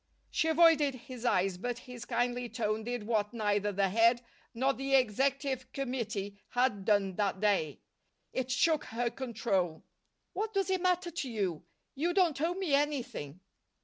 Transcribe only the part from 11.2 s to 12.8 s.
you? You don't owe me